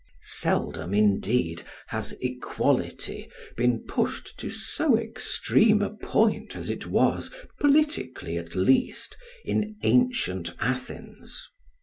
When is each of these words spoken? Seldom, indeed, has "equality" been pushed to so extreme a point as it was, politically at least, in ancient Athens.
Seldom, 0.23 0.95
indeed, 0.95 1.61
has 1.89 2.17
"equality" 2.21 3.29
been 3.55 3.83
pushed 3.87 4.35
to 4.39 4.49
so 4.49 4.97
extreme 4.97 5.83
a 5.83 5.91
point 5.91 6.55
as 6.55 6.71
it 6.71 6.87
was, 6.87 7.29
politically 7.59 8.35
at 8.39 8.55
least, 8.55 9.15
in 9.45 9.75
ancient 9.83 10.55
Athens. 10.57 11.47